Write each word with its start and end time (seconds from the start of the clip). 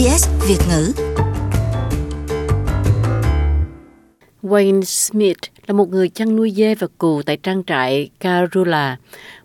SBS 0.00 0.28
Việt 0.48 0.58
ngữ. 0.68 0.92
Wayne 4.42 4.82
Smith 4.82 5.38
là 5.66 5.74
một 5.74 5.88
người 5.88 6.08
chăn 6.08 6.36
nuôi 6.36 6.50
dê 6.50 6.74
và 6.74 6.86
cừu 6.98 7.22
tại 7.22 7.36
trang 7.36 7.64
trại 7.64 8.10
Karula, 8.20 8.96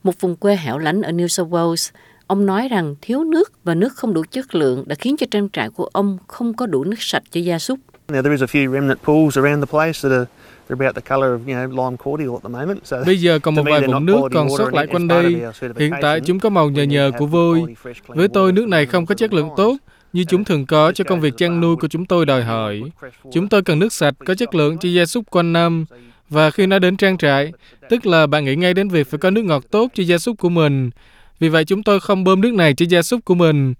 một 0.04 0.12
vùng 0.20 0.36
quê 0.36 0.56
hẻo 0.56 0.78
lánh 0.78 1.02
ở 1.02 1.12
New 1.12 1.28
South 1.28 1.52
Wales. 1.52 1.92
Ông 2.28 2.46
nói 2.46 2.68
rằng 2.68 2.96
thiếu 3.02 3.24
nước 3.24 3.52
và 3.64 3.76
nước 3.76 3.94
không 3.94 4.14
đủ 4.14 4.24
chất 4.32 4.56
lượng 4.56 4.84
đã 4.88 4.96
khiến 4.96 5.18
cho 5.18 5.28
trang 5.32 5.50
trại 5.54 5.70
của 5.70 5.90
ông 5.94 6.18
không 6.28 6.54
có 6.54 6.66
đủ 6.66 6.84
nước 6.84 7.00
sạch 7.00 7.24
cho 7.32 7.42
gia 7.42 7.60
súc. 7.60 7.80
Now, 8.08 8.22
there 8.22 8.32
is 8.32 8.42
a 8.42 8.46
few 8.46 8.74
remnant 8.74 9.00
pools 9.04 9.38
around 9.38 9.64
the 9.64 9.72
place 9.72 10.00
that 10.02 10.12
are 10.12 10.26
they're 10.70 10.86
about 10.86 10.96
the 10.96 11.16
colour 11.16 11.32
of, 11.32 11.40
you 11.48 11.54
know, 11.54 11.86
lime 11.86 11.98
cordial 11.98 12.34
at 12.34 12.44
the 12.44 12.50
moment. 12.50 12.80
So 12.84 13.04
Bây 13.06 13.22
giờ 13.22 13.40
còn 13.40 13.56
một 13.56 13.64
vài 13.66 13.82
vũng 13.88 14.06
nước 14.06 14.22
còn 14.34 14.48
sót 14.58 14.74
lại 14.74 14.88
quanh 14.88 15.08
đây. 15.08 15.36
Hiện 15.78 15.94
tại 16.02 16.20
chúng 16.20 16.40
có 16.40 16.50
màu 16.50 16.70
nhờ 16.70 16.84
nhờ 16.84 17.12
của 17.18 17.26
vôi. 17.26 17.76
Với 18.08 18.28
tôi, 18.28 18.52
nước 18.52 18.68
này 18.68 18.86
không 18.86 19.06
có 19.06 19.16
chất 19.16 19.34
lượng 19.34 19.50
tốt 19.58 19.78
như 20.16 20.24
chúng 20.24 20.44
thường 20.44 20.66
có 20.66 20.92
cho 20.92 21.04
công 21.04 21.22
việc 21.22 21.38
chăn 21.38 21.62
nuôi 21.62 21.76
của 21.76 21.88
chúng 21.88 22.06
tôi 22.06 22.26
đòi 22.26 22.44
hỏi. 22.44 22.82
Chúng 23.34 23.48
tôi 23.48 23.62
cần 23.62 23.80
nước 23.80 23.94
sạch, 23.94 24.14
có 24.26 24.36
chất 24.36 24.56
lượng 24.56 24.78
cho 24.78 24.90
gia 24.90 25.06
súc 25.06 25.32
quanh 25.32 25.54
năm. 25.54 25.86
Và 26.30 26.52
khi 26.52 26.68
nó 26.68 26.80
đến 26.80 26.98
trang 26.98 27.18
trại, 27.18 27.52
tức 27.90 28.06
là 28.06 28.28
bạn 28.28 28.46
nghĩ 28.46 28.56
ngay 28.56 28.74
đến 28.74 28.90
việc 28.90 29.08
phải 29.08 29.18
có 29.18 29.30
nước 29.30 29.42
ngọt 29.42 29.64
tốt 29.72 29.92
cho 29.94 30.04
gia 30.04 30.18
súc 30.18 30.38
của 30.38 30.50
mình. 30.50 30.90
Vì 31.40 31.50
vậy 31.50 31.66
chúng 31.66 31.84
tôi 31.84 32.00
không 32.00 32.24
bơm 32.24 32.42
nước 32.42 32.54
này 32.54 32.74
cho 32.74 32.86
gia 32.90 33.02
súc 33.02 33.26
của 33.26 33.36
mình. 33.36 33.74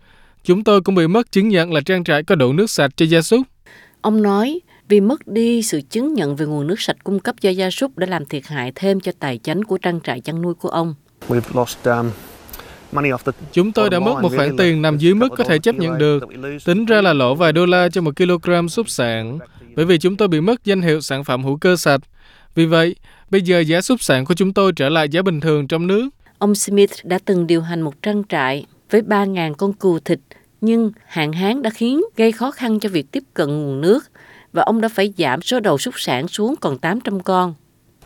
Chúng 0.44 0.64
tôi 0.64 0.82
cũng 0.82 0.96
bị 0.96 1.08
mất 1.08 1.32
chứng 1.32 1.50
nhận 1.50 1.74
là 1.74 1.82
trang 1.82 2.04
trại 2.04 2.24
có 2.24 2.36
đủ 2.36 2.54
nước 2.54 2.70
sạch 2.70 2.92
cho 2.96 3.06
gia 3.06 3.22
súc. 3.22 3.42
Ông 4.02 4.22
nói 4.22 4.60
vì 4.88 5.00
mất 5.00 5.28
đi 5.28 5.62
sự 5.62 5.82
chứng 5.90 6.14
nhận 6.14 6.36
về 6.36 6.46
nguồn 6.46 6.68
nước 6.68 6.82
sạch 6.82 6.98
cung 7.04 7.20
cấp 7.20 7.36
cho 7.42 7.50
gia 7.50 7.70
súc 7.70 7.98
đã 7.98 8.08
làm 8.08 8.26
thiệt 8.26 8.44
hại 8.46 8.72
thêm 8.76 9.00
cho 9.00 9.12
tài 9.20 9.40
chánh 9.44 9.64
của 9.64 9.78
trang 9.78 10.00
trại 10.02 10.22
chăn 10.22 10.42
nuôi 10.42 10.54
của 10.54 10.70
ông. 10.70 10.96
We've 11.28 11.60
lost 11.60 11.84
um, 11.84 12.10
Chúng 13.52 13.72
tôi 13.72 13.90
đã 13.90 14.00
mất 14.00 14.22
một 14.22 14.32
khoản 14.36 14.58
tiền 14.58 14.82
nằm 14.82 14.98
dưới 14.98 15.14
mức 15.14 15.30
có 15.38 15.44
thể 15.44 15.60
chấp 15.60 15.76
nhận 15.76 15.98
được. 15.98 16.24
Tính 16.66 16.86
ra 16.86 17.02
là 17.02 17.14
lỗ 17.14 17.36
vài 17.36 17.54
đô 17.54 17.66
la 17.66 17.90
cho 17.90 18.02
một 18.02 18.16
kg 18.16 18.68
súc 18.70 18.90
sản, 18.90 19.40
bởi 19.76 19.86
vì 19.86 19.98
chúng 19.98 20.18
tôi 20.18 20.28
bị 20.28 20.42
mất 20.42 20.66
danh 20.66 20.82
hiệu 20.82 21.02
sản 21.02 21.24
phẩm 21.24 21.44
hữu 21.44 21.58
cơ 21.58 21.76
sạch. 21.76 22.02
Vì 22.56 22.66
vậy, 22.66 22.96
bây 23.30 23.42
giờ 23.42 23.60
giá 23.60 23.82
súc 23.82 24.04
sản 24.04 24.26
của 24.26 24.34
chúng 24.34 24.54
tôi 24.54 24.72
trở 24.76 24.90
lại 24.90 25.10
giá 25.10 25.22
bình 25.22 25.40
thường 25.40 25.68
trong 25.68 25.88
nước. 25.88 26.10
Ông 26.38 26.56
Smith 26.56 26.92
đã 27.04 27.20
từng 27.26 27.48
điều 27.48 27.62
hành 27.62 27.82
một 27.82 28.02
trang 28.02 28.24
trại 28.30 28.66
với 28.90 29.02
3.000 29.02 29.54
con 29.54 29.74
cừu 29.74 30.00
thịt, 30.00 30.20
nhưng 30.62 30.92
hạn 31.08 31.34
hán 31.34 31.62
đã 31.62 31.70
khiến 31.70 32.02
gây 32.16 32.32
khó 32.32 32.52
khăn 32.52 32.80
cho 32.80 32.90
việc 32.90 33.12
tiếp 33.12 33.24
cận 33.34 33.48
nguồn 33.48 33.82
nước 33.82 34.04
và 34.54 34.64
ông 34.64 34.82
đã 34.82 34.90
phải 34.90 35.14
giảm 35.18 35.42
số 35.42 35.60
đầu 35.60 35.78
súc 35.78 35.94
sản 36.00 36.28
xuống 36.28 36.56
còn 36.62 36.78
800 36.78 37.20
con. 37.20 37.54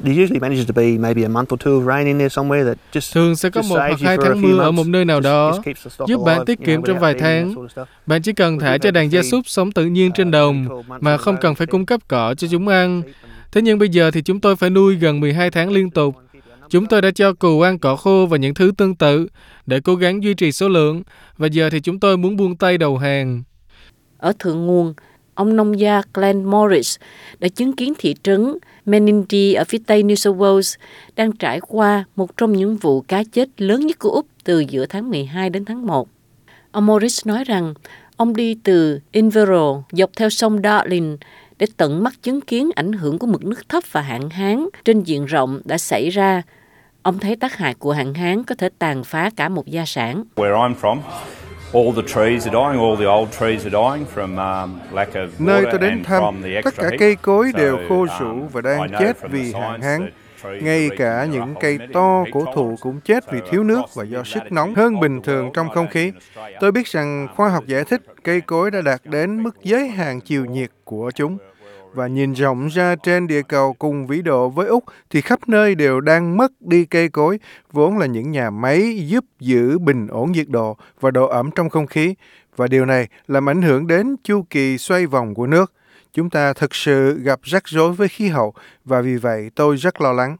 There 0.03 0.23
usually 0.23 0.39
manages 0.39 0.67
to 0.67 0.73
be 0.73 0.97
maybe 0.97 1.23
a 1.23 1.30
month 1.30 1.53
or 1.53 1.59
two 1.59 1.80
of 1.80 1.86
rain 1.86 2.08
in 2.08 2.17
there 2.17 2.30
somewhere 2.30 2.66
that 2.66 2.78
just 2.92 3.14
Thường 3.14 3.36
sẽ 3.36 3.50
có 3.50 3.61
just 3.61 3.69
một 3.69 3.75
hoặc 3.75 3.89
you 3.89 3.97
hai 4.08 4.17
tháng 4.17 4.41
mưa 4.41 4.59
ở 4.59 4.72
một 4.72 4.88
nơi 4.88 5.06
nào 5.06 5.19
đó, 5.19 5.61
giúp 6.08 6.23
bạn 6.25 6.45
tiết 6.45 6.59
kiệm 6.66 6.83
trong 6.83 7.00
vài 7.00 7.14
tháng. 7.19 7.56
Bạn 8.06 8.22
chỉ 8.22 8.33
cần 8.33 8.59
thả 8.59 8.78
cho 8.78 8.91
đàn 8.91 9.11
gia 9.11 9.23
súc 9.23 9.47
sống 9.47 9.72
tự 9.72 9.86
nhiên 9.86 10.11
trên 10.11 10.31
đồng 10.31 10.67
mà 11.00 11.17
không 11.17 11.38
cần 11.41 11.56
phải 11.56 11.67
cung 11.67 11.86
cấp 11.86 12.02
cỏ 12.08 12.33
cho 12.38 12.47
chúng 12.52 12.67
ăn. 12.67 13.02
Thế 13.52 13.61
nhưng 13.61 13.80
bây 13.80 13.89
giờ 13.89 14.11
thì 14.11 14.22
chúng 14.22 14.39
tôi 14.39 14.56
phải 14.56 14.69
nuôi 14.69 14.95
gần 14.95 15.19
12 15.19 15.52
tháng 15.52 15.72
liên 15.72 15.89
tục. 15.89 16.16
Chúng 16.69 16.86
tôi 16.86 17.02
đã 17.02 17.11
cho 17.11 17.34
cừu 17.34 17.61
ăn 17.61 17.80
cỏ 17.80 17.95
khô 17.95 18.28
và 18.30 18.38
những 18.38 18.53
thứ 18.53 18.72
tương 18.78 18.95
tự 18.95 19.28
để 19.66 19.80
cố 19.80 19.95
gắng 19.95 20.23
duy 20.23 20.34
trì 20.34 20.52
số 20.52 20.67
lượng 20.69 21.03
và 21.38 21.47
giờ 21.47 21.69
thì 21.69 21.80
chúng 21.80 22.00
tôi 22.00 22.17
muốn 22.17 22.36
buông 22.36 22.56
tay 22.56 22.78
đầu 22.78 22.97
hàng. 22.97 23.44
Ở 24.17 24.34
thượng 24.39 24.66
nguồn, 24.66 24.94
ông 25.39 25.55
nông 25.55 25.79
gia 25.79 26.01
Glenn 26.13 26.43
Morris 26.43 26.97
đã 27.39 27.47
chứng 27.47 27.73
kiến 27.73 27.93
thị 27.97 28.15
trấn 28.23 28.57
Menindee 28.85 29.53
ở 29.53 29.63
phía 29.63 29.77
tây 29.87 30.03
New 30.03 30.15
South 30.15 30.37
Wales 30.37 30.77
đang 31.15 31.31
trải 31.31 31.59
qua 31.59 32.03
một 32.15 32.37
trong 32.37 32.53
những 32.53 32.77
vụ 32.77 33.01
cá 33.01 33.23
chết 33.23 33.49
lớn 33.57 33.87
nhất 33.87 33.99
của 33.99 34.09
Úc 34.09 34.25
từ 34.43 34.59
giữa 34.59 34.85
tháng 34.85 35.09
12 35.09 35.49
đến 35.49 35.65
tháng 35.65 35.85
1. 35.87 36.09
Ông 36.71 36.85
Morris 36.85 37.27
nói 37.27 37.43
rằng 37.43 37.73
ông 38.17 38.35
đi 38.35 38.57
từ 38.63 38.99
Inverell 39.11 39.77
dọc 39.91 40.09
theo 40.15 40.29
sông 40.29 40.59
Darling 40.63 41.17
để 41.59 41.67
tận 41.77 42.03
mắt 42.03 42.13
chứng 42.23 42.41
kiến 42.41 42.69
ảnh 42.75 42.94
hưởng 42.94 43.19
của 43.19 43.28
mực 43.28 43.45
nước 43.45 43.69
thấp 43.69 43.83
và 43.91 44.01
hạn 44.01 44.29
hán 44.29 44.66
trên 44.85 45.03
diện 45.03 45.25
rộng 45.25 45.61
đã 45.66 45.78
xảy 45.78 46.09
ra. 46.09 46.41
Ông 47.01 47.19
thấy 47.19 47.35
tác 47.35 47.57
hại 47.57 47.73
của 47.73 47.91
hạn 47.91 48.13
hán 48.13 48.44
có 48.44 48.55
thể 48.55 48.69
tàn 48.79 49.03
phá 49.03 49.29
cả 49.35 49.49
một 49.49 49.67
gia 49.67 49.85
sản. 49.85 50.23
Where 50.35 50.53
I'm 50.53 50.75
from, 50.81 50.97
all 51.74 51.91
the 51.96 52.02
trees 52.02 52.47
are 52.47 52.52
dying, 52.52 52.80
all 52.80 52.96
the 52.96 53.06
old 53.06 53.31
trees 53.31 53.66
are 53.66 53.69
dying 53.69 54.06
from 54.16 54.38
um, 54.38 54.80
lack 54.91 55.13
of 55.13 55.28
Nơi 55.40 55.66
tôi 55.72 55.80
đến 55.80 56.03
thăm, 56.03 56.24
from 56.24 56.44
the 56.44 56.62
tất 56.62 56.74
cả 56.78 56.90
cây 57.00 57.16
cối 57.16 57.52
đều 57.56 57.78
khô 57.90 58.00
um, 58.00 58.07
rũ 58.19 58.47
và 58.52 58.62
đang 58.62 58.90
chết 59.00 59.18
vì 59.30 59.53
hạn 59.53 59.81
hán. 59.81 60.09
Ngay 60.62 60.90
cả 60.97 61.25
những 61.31 61.56
cây 61.59 61.79
to 61.94 62.24
cổ 62.31 62.46
thụ 62.56 62.75
cũng 62.81 63.00
chết 63.00 63.31
vì 63.31 63.40
thiếu 63.52 63.63
nước 63.63 63.81
và 63.96 64.03
do 64.03 64.24
sức 64.24 64.52
nóng 64.52 64.75
hơn 64.75 65.00
bình 65.00 65.22
thường 65.22 65.52
trong 65.53 65.69
không 65.69 65.88
khí. 65.88 66.12
Tôi 66.59 66.72
biết 66.72 66.88
rằng 66.88 67.28
khoa 67.35 67.50
học 67.50 67.63
giải 67.68 67.84
thích 67.84 68.02
cây 68.24 68.41
cối 68.41 68.72
đã 68.72 68.81
đạt 68.81 69.02
đến 69.03 69.44
mức 69.44 69.56
giới 69.63 69.88
hạn 69.88 70.22
chiều 70.22 70.46
nhiệt 70.46 70.69
của 70.84 71.12
chúng. 71.16 71.38
Và 71.94 72.07
nhìn 72.07 72.33
rộng 72.33 72.67
ra 72.67 72.95
trên 72.95 73.27
địa 73.27 73.41
cầu 73.41 73.73
cùng 73.73 74.07
vĩ 74.07 74.22
độ 74.22 74.50
với 74.50 74.67
Úc 74.67 74.83
thì 75.09 75.22
khắp 75.22 75.50
nơi 75.50 75.75
đều 75.75 76.01
đang 76.01 76.38
mất 76.38 76.51
đi 76.59 76.85
cây 76.85 77.09
cối, 77.09 77.39
vốn 77.72 77.97
là 77.97 78.05
những 78.05 78.31
nhà 78.31 78.50
máy 78.50 79.07
giúp 79.07 79.25
giữ 79.39 79.79
bình 79.79 80.07
ổn 80.07 80.31
nhiệt 80.31 80.49
độ 80.49 80.78
và 80.99 81.11
độ 81.11 81.28
ẩm 81.28 81.49
trong 81.55 81.69
không 81.69 81.88
khí. 81.88 82.16
Và 82.55 82.67
điều 82.67 82.85
này 82.85 83.07
làm 83.28 83.49
ảnh 83.49 83.61
hưởng 83.61 83.88
đến 83.88 84.16
chu 84.23 84.45
kỳ 84.49 84.78
xoay 84.78 85.05
vòng 85.05 85.35
của 85.35 85.47
nước. 85.47 85.73
Chúng 86.13 86.29
ta 86.29 86.53
thực 86.53 86.75
sự 86.75 87.19
gặp 87.19 87.39
rắc 87.44 87.67
rối 87.67 87.94
với 87.94 88.07
khí 88.07 88.28
hậu 88.28 88.53
và 88.85 89.01
vì 89.01 89.16
vậy 89.16 89.49
tôi 89.55 89.75
rất 89.75 90.01
lo 90.01 90.13
lắng. 90.13 90.38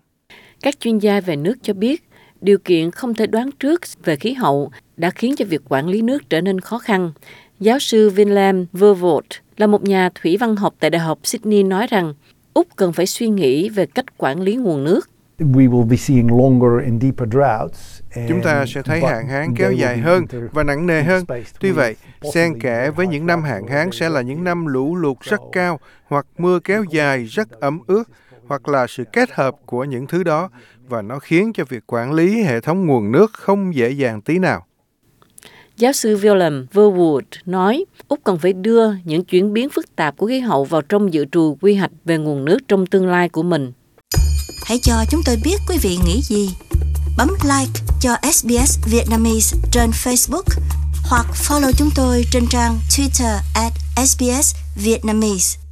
Các 0.61 0.79
chuyên 0.79 0.97
gia 0.97 1.21
về 1.21 1.35
nước 1.35 1.55
cho 1.61 1.73
biết, 1.73 2.03
điều 2.41 2.57
kiện 2.57 2.91
không 2.91 3.13
thể 3.13 3.27
đoán 3.27 3.49
trước 3.51 3.81
về 4.03 4.15
khí 4.15 4.33
hậu 4.33 4.71
đã 4.97 5.09
khiến 5.09 5.35
cho 5.35 5.45
việc 5.45 5.61
quản 5.69 5.88
lý 5.88 6.01
nước 6.01 6.29
trở 6.29 6.41
nên 6.41 6.59
khó 6.59 6.79
khăn. 6.79 7.11
Giáo 7.59 7.79
sư 7.79 8.09
Vinlam 8.09 8.65
Vervoort 8.73 9.25
là 9.59 9.67
một 9.67 9.83
nhà 9.83 10.09
thủy 10.15 10.37
văn 10.39 10.55
học 10.55 10.73
tại 10.79 10.89
Đại 10.89 10.99
học 10.99 11.19
Sydney 11.23 11.63
nói 11.63 11.87
rằng 11.87 12.13
Úc 12.53 12.67
cần 12.75 12.93
phải 12.93 13.05
suy 13.05 13.27
nghĩ 13.27 13.69
về 13.69 13.85
cách 13.85 14.17
quản 14.17 14.41
lý 14.41 14.55
nguồn 14.55 14.83
nước. 14.83 15.09
we 15.39 15.69
will 15.69 15.89
be 15.89 15.97
seeing 15.97 16.37
longer 16.37 16.85
and 16.85 17.03
deeper 17.03 17.29
droughts. 17.31 18.01
Chúng 18.29 18.41
ta 18.41 18.65
sẽ 18.67 18.81
thấy 18.81 19.01
hạn 19.01 19.27
hán 19.27 19.55
kéo 19.55 19.71
dài 19.71 19.97
hơn 19.97 20.25
và 20.53 20.63
nặng 20.63 20.87
nề 20.87 21.03
hơn. 21.03 21.25
Tuy 21.59 21.71
vậy, 21.71 21.95
xen 22.33 22.59
kẽ 22.59 22.91
với 22.91 23.07
những 23.07 23.25
năm 23.25 23.43
hạn 23.43 23.67
hán 23.67 23.89
sẽ 23.91 24.09
là 24.09 24.21
những 24.21 24.43
năm 24.43 24.65
lũ 24.65 24.95
lụt 24.95 25.17
rất 25.21 25.41
cao 25.51 25.79
hoặc 26.07 26.25
mưa 26.37 26.59
kéo 26.59 26.83
dài 26.91 27.23
rất 27.23 27.51
ẩm 27.51 27.79
ướt 27.87 28.03
hoặc 28.47 28.67
là 28.67 28.87
sự 28.87 29.03
kết 29.13 29.31
hợp 29.31 29.55
của 29.65 29.83
những 29.83 30.07
thứ 30.07 30.23
đó 30.23 30.49
và 30.87 31.01
nó 31.01 31.19
khiến 31.19 31.53
cho 31.53 31.63
việc 31.69 31.83
quản 31.87 32.13
lý 32.13 32.43
hệ 32.43 32.61
thống 32.61 32.85
nguồn 32.85 33.11
nước 33.11 33.33
không 33.33 33.75
dễ 33.75 33.89
dàng 33.89 34.21
tí 34.21 34.39
nào. 34.39 34.65
Giáo 35.79 35.94
sư 35.94 36.17
William 36.17 36.66
Verwood 36.73 37.22
nói, 37.45 37.85
Úc 38.07 38.19
cần 38.23 38.38
phải 38.38 38.53
đưa 38.53 38.91
những 39.03 39.23
chuyển 39.23 39.53
biến 39.53 39.69
phức 39.69 39.95
tạp 39.95 40.17
của 40.17 40.28
khí 40.28 40.40
hậu 40.40 40.63
vào 40.63 40.81
trong 40.81 41.13
dự 41.13 41.25
trù 41.31 41.57
quy 41.62 41.75
hoạch 41.75 41.91
về 42.06 42.17
nguồn 42.17 42.45
nước 42.45 42.59
trong 42.67 42.85
tương 42.85 43.07
lai 43.07 43.29
của 43.29 43.44
mình. 43.44 43.72
Hãy 44.66 44.79
cho 44.84 44.94
chúng 45.12 45.22
tôi 45.25 45.38
biết 45.44 45.56
quý 45.69 45.78
vị 45.81 45.97
nghĩ 46.06 46.22
gì. 46.22 46.50
Bấm 47.18 47.29
like 47.44 47.81
cho 48.01 48.16
SBS 48.34 48.79
Vietnamese 48.91 49.57
trên 49.72 49.89
Facebook 49.89 50.62
hoặc 51.09 51.25
follow 51.34 51.72
chúng 51.78 51.89
tôi 51.95 52.23
trên 52.31 52.44
trang 52.51 52.78
Twitter 52.89 53.38
at 53.56 53.73
SBS 54.07 54.56
Vietnamese. 54.84 55.69